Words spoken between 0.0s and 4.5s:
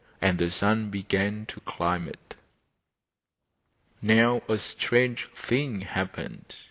And the son began to climb it. Now